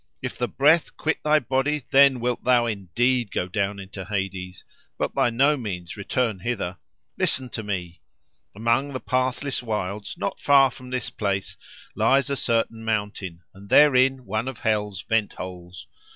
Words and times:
If 0.19 0.35
the 0.35 0.47
breath 0.47 0.97
quit 0.97 1.19
thy 1.23 1.37
body, 1.37 1.83
then 1.91 2.19
wilt 2.19 2.43
thou 2.43 2.65
indeed 2.65 3.29
go 3.29 3.47
down 3.47 3.79
into 3.79 4.03
Hades, 4.03 4.63
but 4.97 5.13
by 5.13 5.29
no 5.29 5.55
means 5.57 5.95
return 5.95 6.39
hither. 6.39 6.79
Listen 7.19 7.49
to 7.49 7.61
me. 7.61 8.01
Among 8.55 8.93
the 8.93 8.99
pathless 8.99 9.61
wilds 9.61 10.17
not 10.17 10.39
far 10.39 10.71
from 10.71 10.89
this 10.89 11.11
place 11.11 11.55
lies 11.95 12.31
a 12.31 12.35
certain 12.35 12.83
mountain, 12.83 13.43
and 13.53 13.69
therein 13.69 14.25
one 14.25 14.47
of 14.47 14.61
hell's 14.61 15.03
vent 15.03 15.33
holes. 15.33 15.85